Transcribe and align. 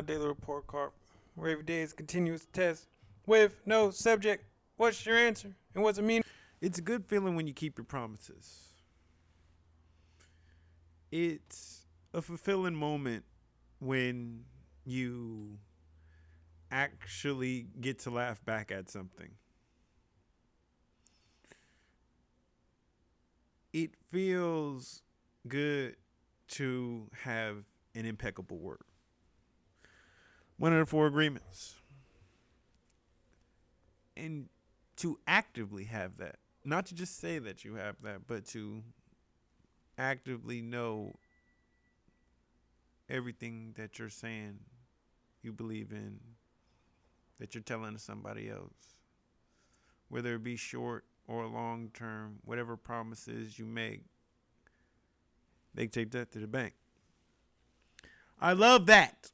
my 0.00 0.06
daily 0.06 0.28
report 0.28 0.66
card, 0.66 0.92
where 1.34 1.50
every 1.50 1.62
day 1.62 1.82
is 1.82 1.92
continuous 1.92 2.46
test 2.54 2.86
with 3.26 3.60
no 3.66 3.90
subject. 3.90 4.44
What's 4.78 5.04
your 5.04 5.18
answer? 5.18 5.54
And 5.74 5.84
what's 5.84 5.98
it 5.98 6.04
mean? 6.04 6.22
It's 6.62 6.78
a 6.78 6.82
good 6.82 7.04
feeling 7.04 7.36
when 7.36 7.46
you 7.46 7.52
keep 7.52 7.76
your 7.76 7.84
promises. 7.84 8.68
It's 11.12 11.84
a 12.14 12.22
fulfilling 12.22 12.74
moment 12.74 13.24
when 13.78 14.44
you 14.86 15.58
actually 16.70 17.66
get 17.78 17.98
to 18.00 18.10
laugh 18.10 18.42
back 18.46 18.72
at 18.72 18.88
something. 18.88 19.32
It 23.74 23.90
feels 24.10 25.02
good 25.46 25.96
to 26.52 27.06
have 27.22 27.64
an 27.94 28.06
impeccable 28.06 28.56
word. 28.56 28.78
One 30.60 30.74
of 30.74 30.78
the 30.78 30.84
four 30.84 31.06
agreements. 31.06 31.76
And 34.14 34.50
to 34.96 35.18
actively 35.26 35.84
have 35.84 36.18
that. 36.18 36.36
Not 36.66 36.84
to 36.86 36.94
just 36.94 37.18
say 37.18 37.38
that 37.38 37.64
you 37.64 37.76
have 37.76 37.96
that, 38.02 38.26
but 38.26 38.44
to 38.48 38.82
actively 39.96 40.60
know 40.60 41.14
everything 43.08 43.72
that 43.78 43.98
you're 43.98 44.10
saying 44.10 44.58
you 45.42 45.50
believe 45.54 45.92
in, 45.92 46.20
that 47.38 47.54
you're 47.54 47.62
telling 47.62 47.96
somebody 47.96 48.50
else. 48.50 48.96
Whether 50.10 50.34
it 50.34 50.42
be 50.42 50.56
short 50.56 51.06
or 51.26 51.46
long 51.46 51.88
term, 51.94 52.40
whatever 52.44 52.76
promises 52.76 53.58
you 53.58 53.64
make, 53.64 54.02
they 55.72 55.86
take 55.86 56.10
that 56.10 56.30
to 56.32 56.38
the 56.38 56.46
bank. 56.46 56.74
I 58.38 58.52
love 58.52 58.84
that. 58.84 59.30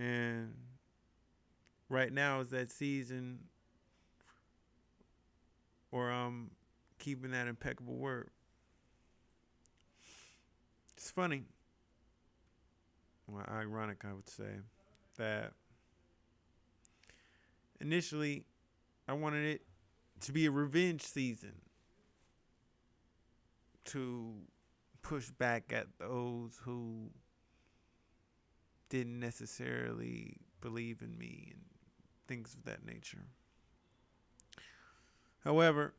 And 0.00 0.54
right 1.90 2.10
now 2.10 2.40
is 2.40 2.48
that 2.50 2.70
season 2.70 3.38
where 5.90 6.10
I'm 6.10 6.50
keeping 6.98 7.32
that 7.32 7.46
impeccable 7.46 7.96
word. 7.96 8.30
It's 10.96 11.10
funny. 11.10 11.44
Well, 13.26 13.44
ironic, 13.50 13.98
I 14.08 14.14
would 14.14 14.28
say, 14.28 14.48
that 15.18 15.52
initially 17.78 18.44
I 19.06 19.12
wanted 19.12 19.44
it 19.44 19.62
to 20.22 20.32
be 20.32 20.46
a 20.46 20.50
revenge 20.50 21.02
season 21.02 21.52
to 23.84 24.32
push 25.02 25.28
back 25.28 25.74
at 25.74 25.88
those 25.98 26.58
who 26.62 27.10
didn't 28.90 29.18
necessarily 29.18 30.36
believe 30.60 31.00
in 31.00 31.16
me 31.16 31.48
and 31.52 31.62
things 32.28 32.54
of 32.54 32.64
that 32.64 32.84
nature. 32.84 33.24
However, 35.42 35.94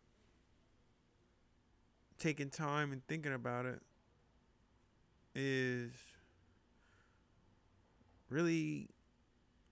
taking 2.20 2.52
time 2.52 2.92
and 2.92 3.06
thinking 3.08 3.34
about 3.34 3.66
it 3.66 3.82
is 5.34 5.92
really 8.30 8.90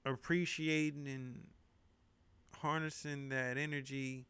appreciating 0.05 1.07
and 1.07 1.47
harnessing 2.57 3.29
that 3.29 3.57
energy 3.57 4.25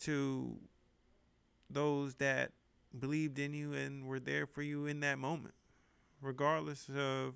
to 0.00 0.56
those 1.70 2.14
that 2.14 2.50
believed 2.98 3.38
in 3.38 3.54
you 3.54 3.72
and 3.72 4.06
were 4.06 4.20
there 4.20 4.46
for 4.46 4.62
you 4.62 4.86
in 4.86 5.00
that 5.00 5.18
moment, 5.18 5.54
regardless 6.20 6.88
of 6.94 7.34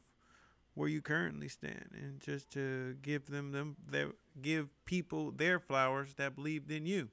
where 0.76 0.90
you 0.90 1.00
currently 1.00 1.48
stand, 1.48 1.88
and 1.94 2.20
just 2.20 2.50
to 2.50 2.94
give 3.00 3.26
them 3.30 3.50
them 3.50 3.74
that 3.90 4.08
give 4.42 4.68
people 4.84 5.30
their 5.30 5.58
flowers 5.58 6.12
that 6.18 6.36
believed 6.36 6.70
in 6.70 6.84
you. 6.84 7.08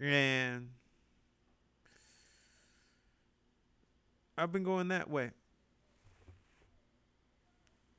And 0.00 0.70
I've 4.38 4.52
been 4.52 4.62
going 4.62 4.88
that 4.88 5.10
way. 5.10 5.32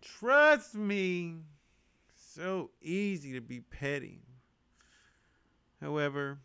Trust 0.02 0.74
me, 0.74 1.36
so 2.16 2.70
easy 2.82 3.34
to 3.34 3.42
be 3.42 3.60
petty. 3.60 4.22
However, 5.82 6.40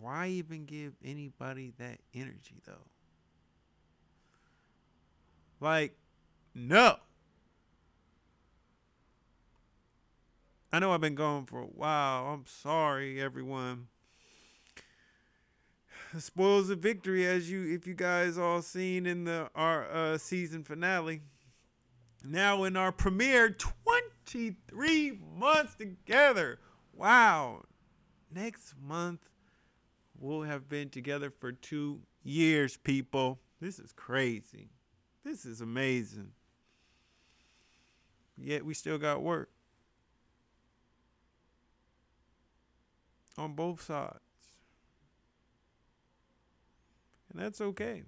why 0.00 0.28
even 0.28 0.64
give 0.64 0.92
anybody 1.04 1.72
that 1.78 1.98
energy 2.14 2.62
though? 2.64 2.89
Like, 5.60 5.94
no. 6.54 6.96
I 10.72 10.78
know 10.78 10.92
I've 10.92 11.00
been 11.00 11.14
gone 11.14 11.46
for 11.46 11.60
a 11.60 11.66
while. 11.66 12.26
I'm 12.26 12.44
sorry, 12.46 13.20
everyone. 13.20 13.88
Spoils 16.18 16.70
of 16.70 16.78
victory, 16.78 17.26
as 17.26 17.50
you, 17.50 17.74
if 17.74 17.86
you 17.86 17.94
guys 17.94 18.38
all 18.38 18.62
seen 18.62 19.06
in 19.06 19.24
the 19.24 19.50
our 19.54 19.90
uh, 19.90 20.18
season 20.18 20.64
finale. 20.64 21.22
Now 22.24 22.64
in 22.64 22.76
our 22.76 22.92
premiere, 22.92 23.50
23 23.50 25.18
months 25.36 25.74
together. 25.74 26.58
Wow. 26.92 27.64
Next 28.32 28.74
month, 28.80 29.28
we'll 30.18 30.42
have 30.42 30.68
been 30.68 30.90
together 30.90 31.30
for 31.30 31.52
two 31.52 32.00
years, 32.22 32.76
people. 32.76 33.40
This 33.60 33.78
is 33.78 33.92
crazy. 33.92 34.70
This 35.24 35.44
is 35.44 35.60
amazing. 35.60 36.32
Yet 38.36 38.64
we 38.64 38.72
still 38.74 38.98
got 38.98 39.22
work 39.22 39.50
on 43.36 43.54
both 43.54 43.82
sides. 43.82 44.18
And 47.32 47.40
that's 47.40 47.60
okay. 47.60 48.02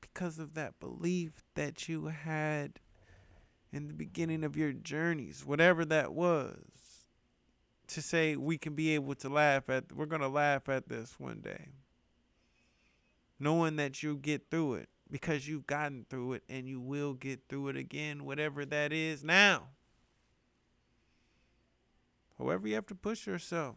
Because 0.00 0.38
of 0.38 0.54
that 0.54 0.80
belief 0.80 1.44
that 1.54 1.88
you 1.88 2.06
had 2.06 2.80
in 3.72 3.88
the 3.88 3.94
beginning 3.94 4.44
of 4.44 4.56
your 4.56 4.72
journeys, 4.72 5.44
whatever 5.44 5.84
that 5.84 6.14
was, 6.14 6.56
to 7.88 8.00
say 8.00 8.34
we 8.36 8.56
can 8.56 8.74
be 8.74 8.94
able 8.94 9.14
to 9.16 9.28
laugh 9.28 9.68
at, 9.68 9.92
we're 9.92 10.06
going 10.06 10.22
to 10.22 10.28
laugh 10.28 10.68
at 10.68 10.88
this 10.88 11.14
one 11.18 11.40
day 11.40 11.68
knowing 13.38 13.76
that 13.76 14.02
you 14.02 14.16
get 14.16 14.50
through 14.50 14.74
it 14.74 14.88
because 15.10 15.46
you've 15.46 15.66
gotten 15.66 16.06
through 16.08 16.34
it 16.34 16.42
and 16.48 16.68
you 16.68 16.80
will 16.80 17.14
get 17.14 17.40
through 17.48 17.68
it 17.68 17.76
again, 17.76 18.24
whatever 18.24 18.64
that 18.64 18.92
is 18.92 19.22
now. 19.22 19.68
However, 22.38 22.66
you 22.66 22.74
have 22.74 22.86
to 22.86 22.94
push 22.94 23.26
yourself. 23.26 23.76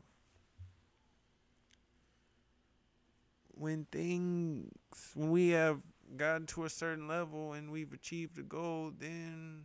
When 3.54 3.86
things, 3.92 4.72
when 5.16 5.32
we 5.32 5.50
have 5.50 5.80
gotten 6.16 6.46
to 6.48 6.64
a 6.66 6.70
certain 6.70 7.08
level 7.08 7.54
and 7.54 7.72
we've 7.72 7.94
achieved 7.94 8.38
a 8.40 8.44
goal, 8.44 8.92
then 8.98 9.64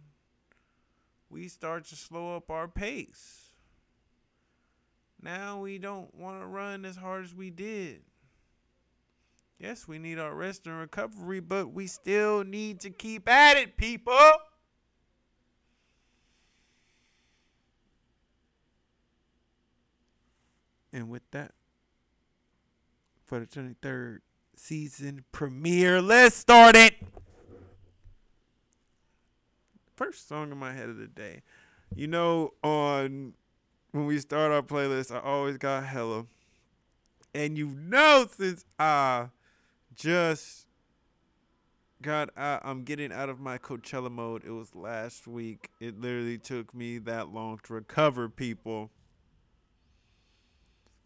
we 1.30 1.48
start 1.48 1.86
to 1.86 1.96
slow 1.96 2.36
up 2.36 2.50
our 2.50 2.68
pace. 2.68 3.52
Now 5.22 5.60
we 5.60 5.78
don't 5.78 6.14
want 6.14 6.40
to 6.40 6.46
run 6.46 6.84
as 6.84 6.96
hard 6.96 7.24
as 7.24 7.34
we 7.34 7.50
did. 7.50 8.02
Yes, 9.62 9.86
we 9.86 10.00
need 10.00 10.18
our 10.18 10.34
rest 10.34 10.66
and 10.66 10.76
recovery, 10.76 11.38
but 11.38 11.68
we 11.68 11.86
still 11.86 12.42
need 12.42 12.80
to 12.80 12.90
keep 12.90 13.28
at 13.28 13.56
it, 13.56 13.76
people. 13.76 14.18
And 20.92 21.08
with 21.08 21.22
that, 21.30 21.52
for 23.24 23.38
the 23.38 23.46
23rd 23.46 24.18
season 24.56 25.24
premiere, 25.30 26.02
let's 26.02 26.34
start 26.34 26.74
it. 26.74 26.94
First 29.94 30.26
song 30.26 30.50
in 30.50 30.58
my 30.58 30.72
head 30.72 30.88
of 30.88 30.96
the 30.96 31.06
day. 31.06 31.42
You 31.94 32.08
know, 32.08 32.54
on 32.64 33.34
when 33.92 34.06
we 34.06 34.18
start 34.18 34.50
our 34.50 34.62
playlist, 34.62 35.14
I 35.14 35.20
always 35.20 35.56
got 35.56 35.84
hella. 35.84 36.26
And 37.32 37.56
you 37.56 37.68
know, 37.68 38.26
since 38.28 38.64
I 38.76 39.28
just 39.94 40.66
got 42.02 42.30
out, 42.36 42.60
I'm 42.64 42.82
getting 42.82 43.12
out 43.12 43.28
of 43.28 43.40
my 43.40 43.58
Coachella 43.58 44.10
mode. 44.10 44.42
It 44.44 44.50
was 44.50 44.74
last 44.74 45.26
week. 45.26 45.70
It 45.80 46.00
literally 46.00 46.38
took 46.38 46.74
me 46.74 46.98
that 46.98 47.28
long 47.28 47.60
to 47.64 47.74
recover, 47.74 48.28
people. 48.28 48.90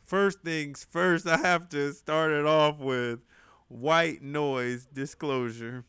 First 0.05 0.43
things 0.43 0.87
first, 0.89 1.27
I 1.27 1.37
have 1.39 1.69
to 1.71 1.93
start 1.93 2.33
it 2.33 2.47
off 2.47 2.79
with 2.79 3.21
white 3.69 4.23
noise 4.23 4.87
disclosure. 4.87 5.85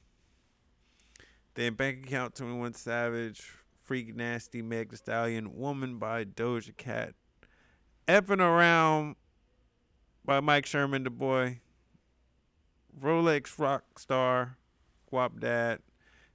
Then 1.53 1.73
bank 1.73 2.05
account 2.05 2.35
21 2.35 2.73
Savage, 2.73 3.53
Freak 3.83 4.15
Nasty 4.15 4.61
Meg 4.61 4.95
Stallion, 4.95 5.55
Woman 5.55 5.97
by 5.97 6.25
Doja 6.25 6.75
Cat. 6.75 7.13
Effing 8.07 8.41
around 8.41 9.15
by 10.23 10.39
Mike 10.39 10.65
Sherman, 10.65 11.03
the 11.03 11.09
boy. 11.09 11.61
Rolex 13.01 13.59
rock 13.59 13.99
star, 13.99 14.57
Guap 15.11 15.39
Dad. 15.39 15.79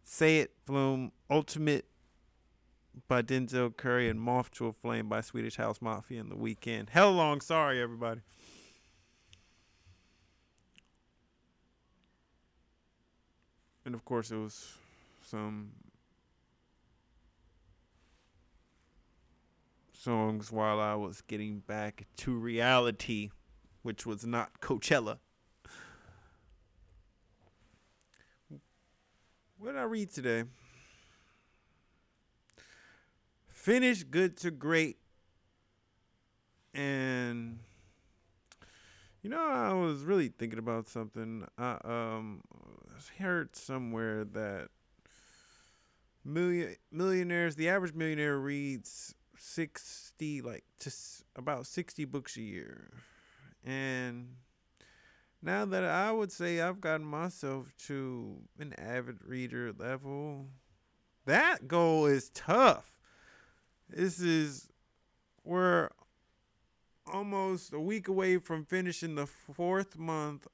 Say 0.05 0.39
It 0.39 0.53
Flume, 0.67 1.13
Ultimate 1.31 1.87
by 3.09 3.23
Denzel 3.23 3.77
Curry, 3.77 4.09
and 4.09 4.21
Moth 4.21 4.51
to 4.53 4.67
a 4.67 4.73
Flame 4.73 5.09
by 5.09 5.21
Swedish 5.21 5.57
House 5.57 5.81
Mafia 5.81 6.21
in 6.21 6.29
the 6.29 6.37
Weeknd. 6.37 6.91
Hell 6.91 7.13
long 7.13 7.41
sorry, 7.41 7.81
everybody. 7.81 8.21
And 13.85 13.95
of 13.95 14.05
course, 14.05 14.31
it 14.31 14.37
was 14.37 14.77
some 15.25 15.71
songs 19.93 20.53
while 20.53 20.81
I 20.81 20.95
was 20.95 21.21
getting 21.23 21.61
back 21.61 22.07
to 22.19 22.37
reality, 22.37 23.31
which 23.83 24.07
was 24.07 24.25
not 24.25 24.61
Coachella. 24.61 25.19
What 29.63 29.75
did 29.75 29.81
I 29.81 29.85
read 29.85 30.11
today? 30.11 30.43
Finish 33.47 34.03
good 34.03 34.37
to 34.39 34.51
great. 34.51 34.97
And 36.75 37.61
you 39.23 39.31
know, 39.31 39.41
I 39.41 39.73
was 39.73 40.03
really 40.03 40.31
thinking 40.31 40.59
about 40.59 40.89
something. 40.89 41.47
I 41.57 41.79
um 41.85 42.41
heard 43.21 43.55
somewhere 43.55 44.25
that 44.25 44.71
million 46.25 46.75
millionaires, 46.91 47.55
the 47.55 47.69
average 47.69 47.95
millionaire 47.95 48.41
reads 48.41 49.15
60 49.39 50.43
like 50.43 50.65
just 50.81 51.23
about 51.37 51.67
60 51.67 52.05
books 52.07 52.37
a 52.37 52.43
year. 52.43 52.91
And 53.65 54.31
now 55.43 55.65
that 55.65 55.85
I 55.85 56.13
would 56.13 56.31
say 56.31 56.61
I've 56.61 56.81
gotten 56.81 57.07
myself 57.07 57.75
to 57.87 58.37
an 58.59 58.75
avid 58.79 59.19
reader 59.25 59.73
level, 59.77 60.47
that 61.27 61.67
goal 61.67 62.07
is 62.07 62.31
tough. 62.31 62.99
This 63.89 64.21
is 64.21 64.69
we're 65.45 65.91
almost 67.13 67.73
a 67.73 67.81
week 67.81 68.09
away 68.09 68.39
from 68.39 68.65
finishing 68.65 69.17
the 69.17 69.27
fourth 69.27 69.99
month, 69.99 70.47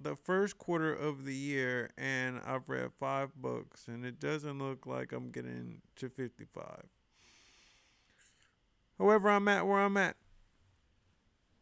the 0.00 0.16
first 0.16 0.58
quarter 0.58 0.92
of 0.92 1.24
the 1.26 1.34
year, 1.34 1.90
and 1.98 2.40
I've 2.44 2.68
read 2.68 2.90
five 2.98 3.34
books, 3.36 3.86
and 3.86 4.04
it 4.04 4.18
doesn't 4.18 4.58
look 4.58 4.86
like 4.86 5.12
I'm 5.12 5.30
getting 5.30 5.82
to 5.96 6.08
55. 6.08 6.84
However, 8.98 9.28
I'm 9.28 9.48
at 9.48 9.66
where 9.66 9.80
I'm 9.80 9.96
at. 9.96 10.16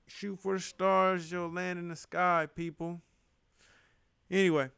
Shoot 0.07 0.41
for 0.41 0.55
the 0.55 0.61
stars, 0.61 1.33
you'll 1.33 1.51
land 1.51 1.79
in 1.79 1.89
the 1.89 1.97
sky, 1.97 2.47
people. 2.55 3.01
Anyway, 4.31 4.71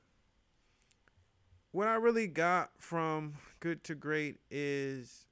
what 1.73 1.89
I 1.89 1.95
really 1.95 2.27
got 2.27 2.71
from 2.79 3.35
good 3.61 3.83
to 3.85 3.95
great 3.95 4.37
is 4.51 5.27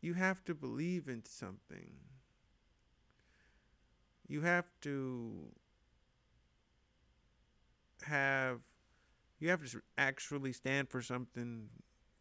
you 0.00 0.14
have 0.14 0.44
to 0.44 0.54
believe 0.54 1.08
in 1.08 1.24
something. 1.24 1.90
You 4.26 4.42
have 4.42 4.66
to 4.82 5.48
have 8.02 8.60
you 9.38 9.50
have 9.50 9.70
to 9.70 9.80
actually 9.96 10.52
stand 10.52 10.88
for 10.88 11.00
something 11.00 11.68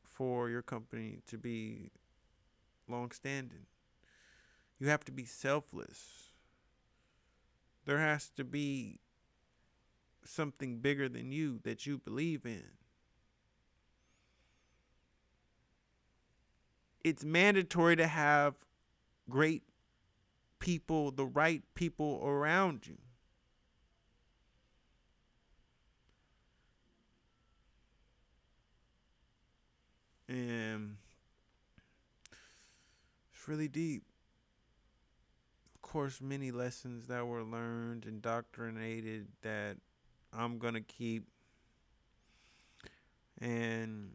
for 0.03 0.49
your 0.49 0.61
company 0.61 1.19
to 1.27 1.37
be 1.37 1.91
long 2.87 3.11
standing. 3.11 3.65
You 4.79 4.89
have 4.89 5.03
to 5.05 5.11
be 5.11 5.25
selfless. 5.25 6.31
There 7.85 7.99
has 7.99 8.29
to 8.31 8.43
be 8.43 8.99
something 10.23 10.79
bigger 10.79 11.09
than 11.09 11.31
you 11.31 11.59
that 11.63 11.85
you 11.85 11.97
believe 11.97 12.45
in. 12.45 12.65
It's 17.03 17.23
mandatory 17.23 17.95
to 17.95 18.07
have 18.07 18.55
great 19.29 19.63
people, 20.59 21.11
the 21.11 21.25
right 21.25 21.63
people 21.73 22.21
around 22.25 22.85
you. 22.85 22.97
And 30.27 30.97
it's 33.33 33.47
really 33.47 33.69
deep. 33.69 34.06
Course, 35.87 36.19
many 36.21 36.51
lessons 36.51 37.07
that 37.07 37.25
were 37.25 37.43
learned, 37.43 38.05
indoctrinated 38.05 39.27
that 39.41 39.77
I'm 40.33 40.59
going 40.59 40.73
to 40.73 40.81
keep. 40.81 41.25
And 43.39 44.11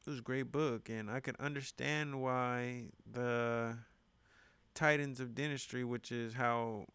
it 0.00 0.10
was 0.10 0.18
a 0.18 0.22
great 0.22 0.50
book. 0.50 0.88
And 0.90 1.08
I 1.08 1.20
could 1.20 1.36
understand 1.38 2.20
why 2.20 2.86
the 3.10 3.78
Titans 4.74 5.20
of 5.20 5.36
Dentistry, 5.36 5.84
which 5.84 6.10
is 6.10 6.34
how 6.34 6.86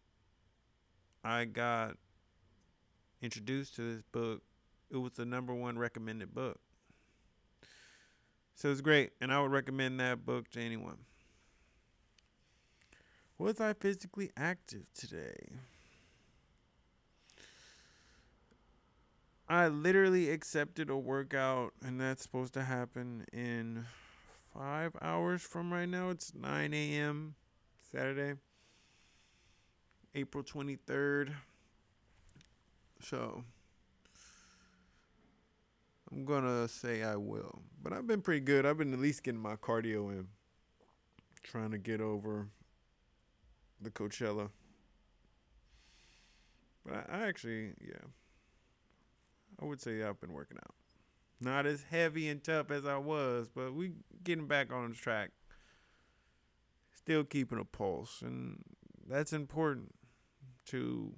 I 1.24 1.46
got 1.46 1.96
introduced 3.22 3.74
to 3.76 3.94
this 3.94 4.02
book, 4.12 4.42
it 4.90 4.98
was 4.98 5.12
the 5.12 5.24
number 5.24 5.54
one 5.54 5.78
recommended 5.78 6.34
book. 6.34 6.60
So 8.54 8.70
it's 8.70 8.82
great, 8.82 9.12
and 9.20 9.32
I 9.32 9.40
would 9.40 9.50
recommend 9.50 9.98
that 10.00 10.26
book 10.26 10.50
to 10.50 10.60
anyone. 10.60 10.98
Was 13.40 13.60
I 13.60 13.72
physically 13.72 14.32
active 14.36 14.82
today? 14.94 15.36
I 19.48 19.68
literally 19.68 20.30
accepted 20.30 20.90
a 20.90 20.96
workout, 20.96 21.72
and 21.80 22.00
that's 22.00 22.24
supposed 22.24 22.52
to 22.54 22.64
happen 22.64 23.24
in 23.32 23.86
five 24.52 24.90
hours 25.00 25.40
from 25.42 25.72
right 25.72 25.88
now. 25.88 26.10
It's 26.10 26.34
9 26.34 26.74
a.m. 26.74 27.36
Saturday, 27.92 28.34
April 30.16 30.42
23rd. 30.42 31.30
So 33.00 33.44
I'm 36.10 36.24
gonna 36.24 36.66
say 36.66 37.04
I 37.04 37.14
will, 37.14 37.62
but 37.80 37.92
I've 37.92 38.08
been 38.08 38.20
pretty 38.20 38.40
good. 38.40 38.66
I've 38.66 38.78
been 38.78 38.92
at 38.92 38.98
least 38.98 39.22
getting 39.22 39.40
my 39.40 39.54
cardio 39.54 40.10
in, 40.10 40.26
trying 41.44 41.70
to 41.70 41.78
get 41.78 42.00
over 42.00 42.48
the 43.80 43.90
Coachella. 43.90 44.50
But 46.84 47.06
I, 47.10 47.18
I 47.18 47.26
actually, 47.28 47.74
yeah, 47.80 48.06
I 49.60 49.64
would 49.64 49.80
say 49.80 50.02
I've 50.02 50.20
been 50.20 50.32
working 50.32 50.58
out. 50.58 50.74
Not 51.40 51.66
as 51.66 51.84
heavy 51.90 52.28
and 52.28 52.42
tough 52.42 52.70
as 52.70 52.84
I 52.84 52.96
was, 52.96 53.48
but 53.54 53.74
we 53.74 53.92
getting 54.24 54.46
back 54.46 54.72
on 54.72 54.92
track. 54.92 55.30
Still 56.92 57.24
keeping 57.24 57.58
a 57.58 57.64
pulse, 57.64 58.22
and 58.22 58.62
that's 59.08 59.32
important 59.32 59.94
to 60.66 61.14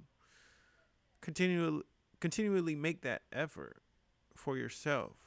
continue 1.21 1.83
continually 2.19 2.75
make 2.75 3.01
that 3.01 3.23
effort 3.33 3.81
for 4.35 4.57
yourself. 4.57 5.17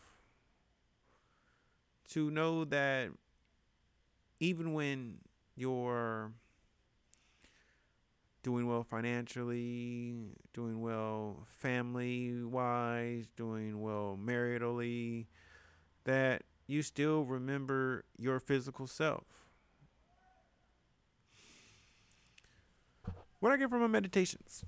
To 2.10 2.30
know 2.30 2.64
that 2.64 3.10
even 4.38 4.72
when 4.72 5.18
you're 5.56 6.32
doing 8.44 8.68
well 8.68 8.84
financially, 8.84 10.14
doing 10.52 10.80
well 10.80 11.46
family 11.48 12.42
wise, 12.42 13.26
doing 13.36 13.80
well 13.80 14.18
maritally, 14.22 15.26
that 16.04 16.42
you 16.66 16.82
still 16.82 17.24
remember 17.24 18.04
your 18.18 18.38
physical 18.38 18.86
self. 18.86 19.24
What 23.40 23.50
I 23.52 23.56
get 23.56 23.70
from 23.70 23.80
my 23.80 23.86
meditations? 23.86 24.64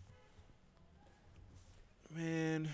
Man. 2.15 2.71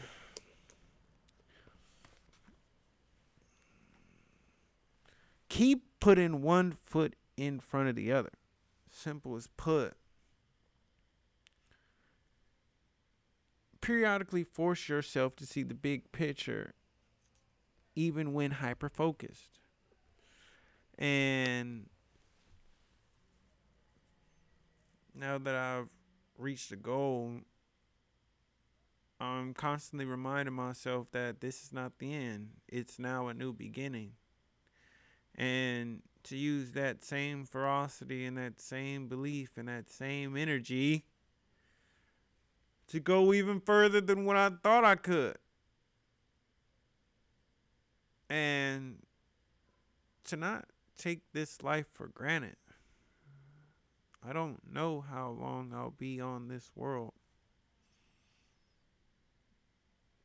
Keep 5.49 5.85
putting 6.01 6.43
one 6.43 6.77
foot 6.85 7.15
in 7.37 7.61
front 7.61 7.89
of 7.89 7.97
the 7.97 8.13
other. 8.13 8.31
Simple 8.91 9.37
as 9.37 9.49
put. 9.57 9.95
Periodically 13.83 14.45
force 14.45 14.89
yourself 14.89 15.37
to 15.37 15.45
see 15.45 15.63
the 15.63 15.75
big 15.75 16.11
picture, 16.13 16.73
even 17.95 18.33
when 18.33 18.53
hyper 18.53 18.89
focused. 18.89 19.59
And 20.99 21.91
now 25.15 25.37
that 25.39 25.55
I've 25.55 25.89
reached 26.39 26.73
a 26.73 26.77
goal, 26.77 27.41
I'm 29.21 29.55
constantly 29.55 30.05
reminding 30.05 30.55
myself 30.55 31.09
that 31.13 31.41
this 31.41 31.63
is 31.63 31.73
not 31.73 31.99
the 31.99 32.15
end. 32.15 32.51
It's 32.69 32.99
now 32.99 33.29
a 33.29 33.35
new 33.35 33.53
beginning. 33.53 34.13
And 35.35 36.03
to 36.25 36.37
use 36.37 36.73
that 36.73 37.05
same 37.05 37.45
ferocity 37.45 38.27
and 38.27 38.37
that 38.39 38.61
same 38.61 39.09
belief 39.09 39.51
and 39.57 39.69
that 39.69 39.91
same 39.91 40.37
energy 40.37 41.05
to 42.93 43.01
go 43.01 43.33
even 43.33 43.59
further 43.59 44.03
than 44.03 44.27
what 44.27 44.37
I 44.37 44.51
thought 44.63 44.85
I 44.85 44.97
could. 44.97 45.39
And 48.29 48.99
to 50.25 50.37
not 50.37 50.67
take 50.99 51.21
this 51.33 51.63
life 51.63 51.87
for 51.91 52.09
granted. 52.09 52.57
I 54.23 54.35
don't 54.35 54.61
know 54.71 55.01
how 55.01 55.31
long 55.31 55.73
I'll 55.75 55.91
be 55.91 56.21
on 56.21 56.49
this 56.49 56.71
world. 56.77 57.15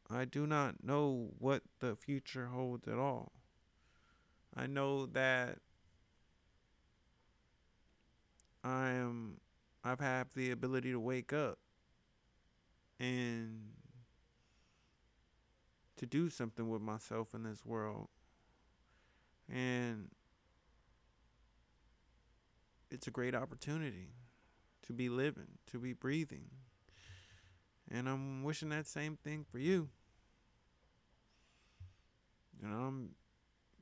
I 0.10 0.26
do 0.26 0.46
not 0.46 0.84
know 0.84 1.30
what 1.40 1.64
the 1.80 1.96
future 1.96 2.48
holds 2.48 2.86
at 2.90 2.98
all. 2.98 3.32
I 4.56 4.68
know 4.68 5.06
that 5.06 5.60
I 8.62 8.90
am 8.90 9.38
I've 9.86 10.02
had 10.02 10.28
the 10.36 10.52
ability 10.52 10.92
to 10.92 11.00
wake 11.00 11.32
up 11.32 11.60
and 13.00 13.70
to 15.98 16.06
do 16.06 16.30
something 16.30 16.70
with 16.70 16.82
myself 16.82 17.34
in 17.34 17.44
this 17.44 17.66
world. 17.66 18.08
And 19.52 20.10
it's 22.92 23.08
a 23.08 23.12
great 23.12 23.36
opportunity 23.36 24.10
to 24.86 24.94
be 24.94 25.10
living, 25.10 25.58
to 25.72 25.80
be 25.80 25.94
breathing. 25.94 26.46
And 27.90 28.08
I'm 28.08 28.44
wishing 28.44 28.70
that 28.70 28.88
same 28.88 29.18
thing 29.24 29.46
for 29.50 29.60
you. 29.60 29.90
And 32.62 32.74
I'm 32.74 33.10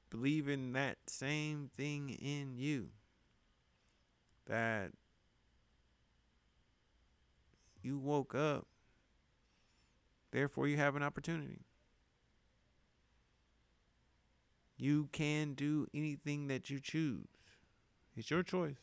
believing 0.10 0.74
that 0.74 0.98
same 1.08 1.70
thing 1.76 2.10
in 2.10 2.58
you. 2.58 2.90
That 4.48 4.92
you 7.82 7.98
woke 7.98 8.36
up, 8.36 8.68
therefore, 10.36 10.68
you 10.68 10.78
have 10.78 10.96
an 10.96 11.04
opportunity. 11.04 11.62
You 14.78 15.08
can 15.14 15.54
do 15.54 15.88
anything 15.94 16.48
that 16.48 16.70
you 16.70 16.80
choose, 16.80 17.28
it's 18.16 18.30
your 18.30 18.44
choice. 18.44 18.76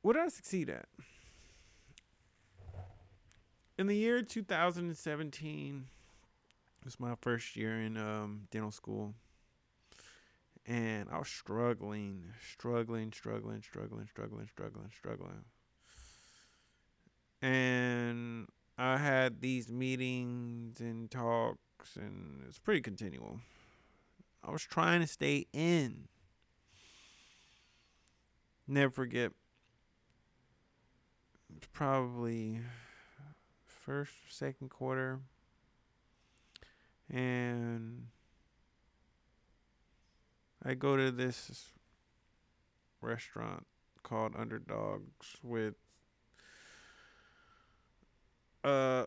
What 0.00 0.12
did 0.12 0.22
I 0.22 0.28
succeed 0.28 0.70
at? 0.70 0.86
In 3.76 3.88
the 3.88 3.96
year 3.96 4.22
2017, 4.22 5.84
it 6.80 6.84
was 6.84 7.00
my 7.00 7.14
first 7.20 7.56
year 7.56 7.80
in 7.80 7.96
um, 7.96 8.42
dental 8.52 8.70
school. 8.70 9.14
And 10.66 11.08
I 11.10 11.18
was 11.18 11.28
struggling, 11.28 12.24
struggling, 12.52 13.12
struggling, 13.12 13.62
struggling, 13.62 14.06
struggling, 14.06 14.48
struggling, 14.48 14.90
struggling. 14.90 15.44
And 17.40 18.48
I 18.76 18.96
had 18.96 19.40
these 19.40 19.70
meetings 19.70 20.80
and 20.80 21.08
talks, 21.10 21.96
and 21.96 22.42
it's 22.48 22.58
pretty 22.58 22.80
continual. 22.80 23.40
I 24.42 24.50
was 24.50 24.62
trying 24.62 25.00
to 25.00 25.06
stay 25.06 25.46
in. 25.52 26.08
Never 28.66 28.90
forget 28.90 29.32
probably 31.72 32.60
first 33.64 34.12
second 34.28 34.70
quarter 34.70 35.20
and 37.08 38.08
I 40.66 40.74
go 40.74 40.96
to 40.96 41.12
this 41.12 41.70
restaurant 43.00 43.66
called 44.02 44.34
Underdogs 44.36 45.36
with 45.40 45.74
uh 48.64 49.04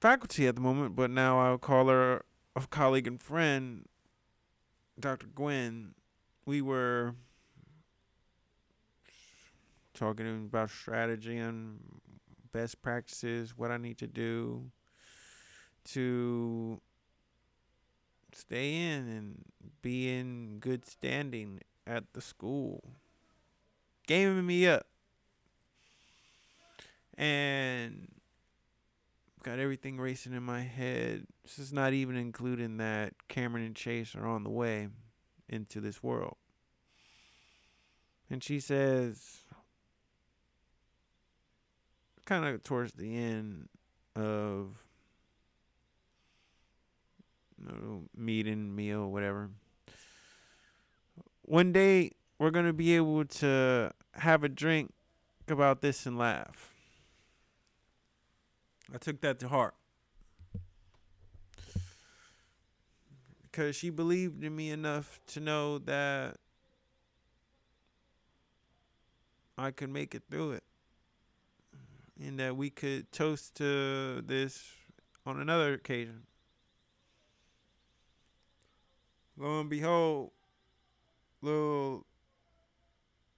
faculty 0.00 0.46
at 0.46 0.54
the 0.54 0.62
moment, 0.62 0.96
but 0.96 1.10
now 1.10 1.40
I'll 1.40 1.58
call 1.58 1.88
her 1.88 2.24
a 2.56 2.66
colleague 2.68 3.06
and 3.06 3.22
friend, 3.22 3.84
Dr. 4.98 5.26
Gwen. 5.26 5.94
We 6.46 6.62
were 6.62 7.14
talking 9.92 10.46
about 10.46 10.70
strategy 10.70 11.36
and 11.36 11.80
best 12.52 12.80
practices, 12.80 13.52
what 13.58 13.70
I 13.70 13.76
need 13.76 13.98
to 13.98 14.06
do 14.06 14.70
to 15.90 16.80
stay 18.38 18.74
in 18.74 19.08
and 19.08 19.44
be 19.82 20.08
in 20.08 20.58
good 20.60 20.86
standing 20.86 21.60
at 21.86 22.12
the 22.12 22.20
school. 22.20 22.82
Gaming 24.06 24.46
me 24.46 24.66
up. 24.66 24.86
And 27.16 28.08
got 29.42 29.58
everything 29.58 29.98
racing 29.98 30.34
in 30.34 30.42
my 30.42 30.60
head. 30.60 31.26
This 31.42 31.58
is 31.58 31.72
not 31.72 31.92
even 31.92 32.16
including 32.16 32.76
that 32.76 33.14
Cameron 33.28 33.64
and 33.64 33.74
Chase 33.74 34.14
are 34.14 34.26
on 34.26 34.44
the 34.44 34.50
way 34.50 34.88
into 35.48 35.80
this 35.80 36.02
world. 36.02 36.36
And 38.30 38.44
she 38.44 38.60
says, 38.60 39.38
kind 42.26 42.44
of 42.44 42.62
towards 42.62 42.92
the 42.92 43.16
end 43.16 43.68
of 44.14 44.84
meeting, 48.16 48.74
meal, 48.74 49.10
whatever. 49.10 49.50
One 51.42 51.72
day 51.72 52.12
we're 52.38 52.50
gonna 52.50 52.72
be 52.72 52.94
able 52.94 53.24
to 53.24 53.92
have 54.14 54.44
a 54.44 54.48
drink 54.48 54.92
about 55.48 55.80
this 55.80 56.06
and 56.06 56.18
laugh. 56.18 56.72
I 58.92 58.98
took 58.98 59.20
that 59.20 59.38
to 59.40 59.48
heart. 59.48 59.74
Because 63.42 63.74
she 63.74 63.90
believed 63.90 64.44
in 64.44 64.54
me 64.54 64.70
enough 64.70 65.20
to 65.28 65.40
know 65.40 65.78
that 65.78 66.36
I 69.56 69.72
could 69.72 69.90
make 69.90 70.14
it 70.14 70.22
through 70.30 70.52
it 70.52 70.64
and 72.20 72.38
that 72.38 72.56
we 72.56 72.70
could 72.70 73.10
toast 73.10 73.56
to 73.56 74.22
this 74.22 74.70
on 75.26 75.40
another 75.40 75.74
occasion. 75.74 76.22
Lo 79.38 79.60
and 79.60 79.70
behold, 79.70 80.32
little 81.42 82.04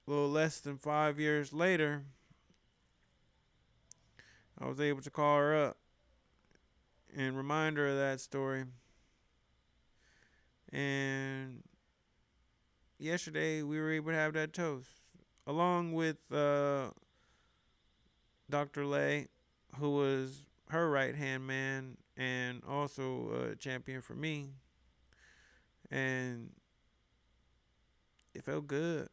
little 0.07 0.31
less 0.31 0.59
than 0.59 0.79
five 0.79 1.21
years 1.21 1.53
later, 1.53 2.05
I 4.59 4.67
was 4.67 4.81
able 4.81 5.03
to 5.03 5.11
call 5.11 5.37
her 5.37 5.55
up 5.55 5.77
and 7.15 7.37
remind 7.37 7.77
her 7.77 7.89
of 7.89 7.97
that 7.97 8.21
story. 8.21 8.65
And 10.73 11.63
yesterday 12.99 13.63
we 13.63 13.79
were 13.79 13.93
able 13.93 14.13
to 14.13 14.17
have 14.17 14.33
that 14.33 14.55
toast 14.55 15.03
along 15.47 15.93
with 15.93 16.17
uh, 16.33 16.91
Dr. 18.49 18.87
Lay, 18.87 19.29
who 19.79 19.91
was 19.91 20.45
her 20.71 20.89
right 20.89 21.15
hand 21.15 21.47
man 21.47 21.99
and 22.17 22.63
also 22.67 23.51
a 23.51 23.57
champion 23.57 24.01
for 24.01 24.15
me. 24.15 24.49
And 25.91 26.51
it 28.35 28.45
felt 28.45 28.67
good. 28.67 29.09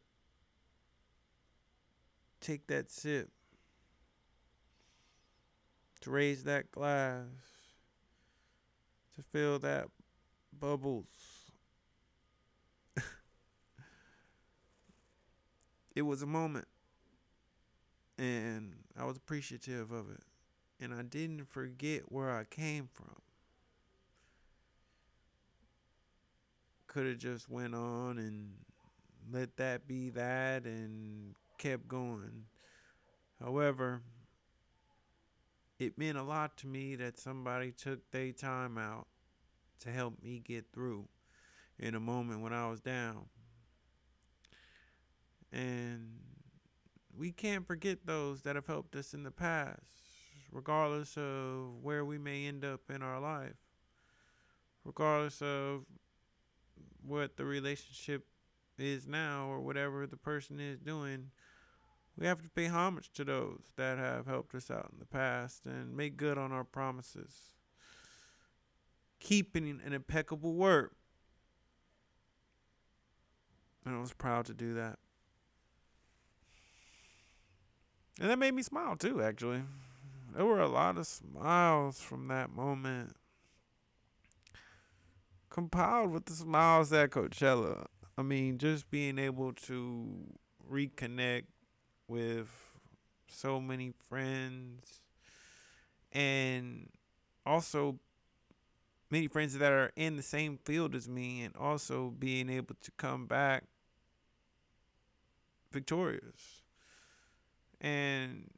Take 2.40 2.66
that 2.68 2.90
sip. 2.90 3.30
To 6.02 6.10
raise 6.10 6.44
that 6.44 6.70
glass. 6.70 7.26
To 9.16 9.22
feel 9.22 9.58
that 9.58 9.88
bubbles. 10.58 11.06
it 15.94 16.02
was 16.02 16.22
a 16.22 16.26
moment. 16.26 16.68
And 18.16 18.74
I 18.96 19.04
was 19.04 19.16
appreciative 19.16 19.90
of 19.92 20.10
it. 20.10 20.22
And 20.80 20.94
I 20.94 21.02
didn't 21.02 21.48
forget 21.48 22.10
where 22.12 22.30
I 22.36 22.44
came 22.44 22.88
from. 22.92 23.16
Could 26.88 27.06
have 27.06 27.18
just 27.18 27.48
went 27.48 27.74
on 27.74 28.18
and 28.18 28.50
let 29.30 29.56
that 29.58 29.86
be 29.86 30.10
that 30.10 30.64
and 30.64 31.34
kept 31.58 31.86
going. 31.86 32.46
However, 33.38 34.02
it 35.78 35.96
meant 35.96 36.18
a 36.18 36.22
lot 36.22 36.56
to 36.58 36.66
me 36.66 36.96
that 36.96 37.16
somebody 37.18 37.70
took 37.70 38.10
their 38.10 38.32
time 38.32 38.78
out 38.78 39.06
to 39.80 39.90
help 39.90 40.20
me 40.22 40.42
get 40.44 40.64
through 40.72 41.06
in 41.78 41.94
a 41.94 42.00
moment 42.00 42.40
when 42.40 42.52
I 42.52 42.68
was 42.68 42.80
down. 42.80 43.26
And 45.52 46.18
we 47.16 47.30
can't 47.30 47.66
forget 47.66 48.06
those 48.06 48.42
that 48.42 48.56
have 48.56 48.66
helped 48.66 48.96
us 48.96 49.14
in 49.14 49.22
the 49.22 49.30
past. 49.30 49.82
regardless 50.52 51.16
of 51.16 51.82
where 51.82 52.04
we 52.04 52.18
may 52.18 52.46
end 52.46 52.64
up 52.64 52.80
in 52.90 53.02
our 53.02 53.20
life, 53.20 53.56
regardless 54.84 55.42
of 55.42 55.84
what 57.02 57.36
the 57.36 57.44
relationship 57.44 58.26
is 58.78 59.06
now 59.06 59.48
or 59.48 59.60
whatever 59.60 60.06
the 60.06 60.16
person 60.16 60.60
is 60.60 60.78
doing. 60.78 61.30
We 62.16 62.26
have 62.26 62.42
to 62.42 62.48
pay 62.48 62.66
homage 62.66 63.10
to 63.14 63.24
those 63.24 63.60
that 63.76 63.98
have 63.98 64.26
helped 64.26 64.54
us 64.54 64.70
out 64.70 64.90
in 64.92 64.98
the 64.98 65.06
past 65.06 65.66
and 65.66 65.96
make 65.96 66.16
good 66.16 66.36
on 66.36 66.52
our 66.52 66.64
promises. 66.64 67.32
Keeping 69.20 69.80
an 69.84 69.92
impeccable 69.92 70.54
word. 70.54 70.90
And 73.84 73.96
I 73.96 74.00
was 74.00 74.12
proud 74.12 74.46
to 74.46 74.54
do 74.54 74.74
that. 74.74 74.98
And 78.20 78.28
that 78.30 78.38
made 78.38 78.54
me 78.54 78.62
smile 78.62 78.96
too, 78.96 79.22
actually. 79.22 79.62
There 80.34 80.44
were 80.44 80.60
a 80.60 80.68
lot 80.68 80.98
of 80.98 81.06
smiles 81.06 82.00
from 82.00 82.28
that 82.28 82.50
moment. 82.50 83.16
Compiled 85.58 86.12
with 86.12 86.26
the 86.26 86.34
smiles 86.34 86.92
at 86.92 87.10
Coachella. 87.10 87.86
I 88.16 88.22
mean, 88.22 88.58
just 88.58 88.88
being 88.92 89.18
able 89.18 89.52
to 89.54 90.06
reconnect 90.70 91.46
with 92.06 92.46
so 93.26 93.60
many 93.60 93.92
friends 94.08 95.00
and 96.12 96.88
also 97.44 97.98
many 99.10 99.26
friends 99.26 99.58
that 99.58 99.72
are 99.72 99.90
in 99.96 100.14
the 100.14 100.22
same 100.22 100.60
field 100.64 100.94
as 100.94 101.08
me 101.08 101.42
and 101.42 101.56
also 101.56 102.14
being 102.16 102.48
able 102.50 102.76
to 102.80 102.92
come 102.92 103.26
back 103.26 103.64
victorious 105.72 106.62
and 107.80 108.48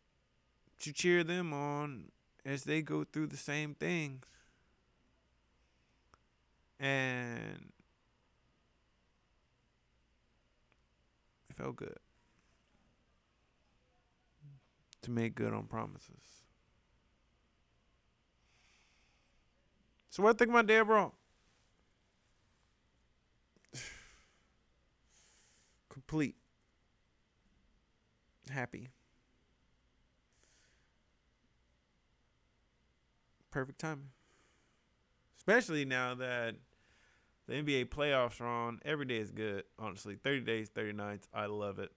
to 0.79 0.93
cheer 0.93 1.25
them 1.25 1.55
on 1.55 2.11
as 2.45 2.65
they 2.65 2.83
go 2.83 3.05
through 3.05 3.29
the 3.29 3.39
same 3.39 3.75
things. 3.75 4.27
And 6.81 7.73
it 11.49 11.57
felt 11.57 11.77
good 11.77 11.99
to 15.03 15.11
make 15.11 15.35
good 15.35 15.53
on 15.53 15.67
promises. 15.67 16.45
So 20.09 20.23
what 20.23 20.37
I 20.37 20.39
think 20.39 20.51
about 20.51 20.67
Dad 20.67 20.85
bro? 20.85 21.13
Complete. 25.91 26.37
Happy. 28.51 28.89
perfect 33.51 33.81
timing. 33.81 34.11
Especially 35.37 35.85
now 35.85 36.15
that 36.15 36.55
the 37.51 37.57
NBA 37.57 37.87
playoffs 37.87 38.41
are 38.41 38.47
on. 38.47 38.79
Every 38.85 39.05
day 39.05 39.17
is 39.17 39.33
good, 39.33 39.65
honestly. 39.77 40.15
30 40.15 40.43
days, 40.43 40.69
30 40.69 40.93
nights. 40.93 41.27
I 41.35 41.47
love 41.47 41.81
it. 41.81 41.91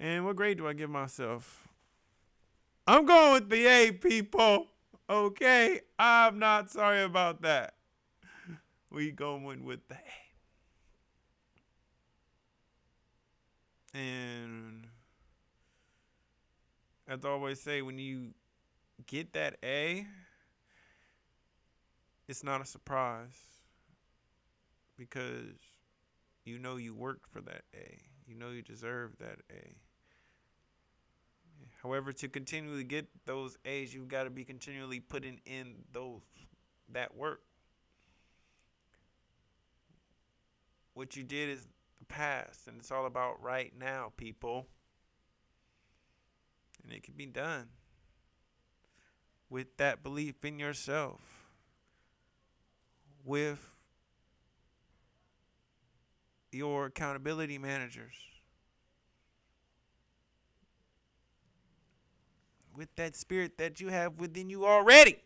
And 0.00 0.24
what 0.24 0.34
grade 0.34 0.58
do 0.58 0.66
I 0.66 0.72
give 0.72 0.90
myself? 0.90 1.68
I'm 2.84 3.06
going 3.06 3.34
with 3.34 3.48
the 3.48 3.64
A, 3.66 3.92
people. 3.92 4.66
Okay? 5.08 5.82
I'm 6.00 6.40
not 6.40 6.68
sorry 6.68 7.04
about 7.04 7.42
that. 7.42 7.74
We 8.90 9.12
going 9.12 9.64
with 9.64 9.86
the 9.86 9.94
A. 13.94 13.98
And 13.98 14.88
as 17.06 17.24
I 17.24 17.28
always 17.28 17.60
say, 17.60 17.82
when 17.82 18.00
you 18.00 18.30
get 19.06 19.32
that 19.34 19.58
A, 19.62 20.08
it's 22.28 22.44
not 22.44 22.60
a 22.60 22.64
surprise 22.64 23.40
because 24.96 25.56
you 26.44 26.58
know 26.58 26.76
you 26.76 26.94
worked 26.94 27.26
for 27.26 27.40
that 27.40 27.62
A. 27.74 27.98
You 28.26 28.36
know 28.36 28.50
you 28.50 28.62
deserve 28.62 29.16
that 29.18 29.38
A. 29.50 29.76
However, 31.82 32.12
to 32.12 32.28
continually 32.28 32.84
get 32.84 33.06
those 33.24 33.56
A's, 33.64 33.94
you've 33.94 34.08
got 34.08 34.24
to 34.24 34.30
be 34.30 34.44
continually 34.44 35.00
putting 35.00 35.40
in 35.46 35.74
those 35.92 36.20
that 36.92 37.16
work. 37.16 37.42
What 40.94 41.16
you 41.16 41.22
did 41.22 41.48
is 41.50 41.68
the 41.98 42.04
past, 42.06 42.66
and 42.66 42.78
it's 42.78 42.90
all 42.90 43.06
about 43.06 43.42
right 43.42 43.72
now, 43.78 44.12
people. 44.16 44.66
And 46.82 46.92
it 46.92 47.02
can 47.02 47.14
be 47.14 47.26
done 47.26 47.68
with 49.48 49.76
that 49.76 50.02
belief 50.02 50.44
in 50.44 50.58
yourself, 50.58 51.37
with 53.28 53.74
your 56.50 56.86
accountability 56.86 57.58
managers, 57.58 58.14
with 62.74 62.88
that 62.96 63.14
spirit 63.14 63.58
that 63.58 63.82
you 63.82 63.88
have 63.88 64.18
within 64.18 64.48
you 64.48 64.64
already. 64.64 65.18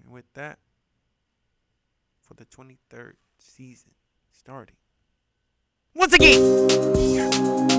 And 0.00 0.12
with 0.12 0.32
that, 0.34 0.60
for 2.22 2.34
the 2.34 2.44
23rd 2.44 3.14
season 3.36 3.90
starting. 4.30 4.76
Once 5.92 6.12
again! 6.12 7.73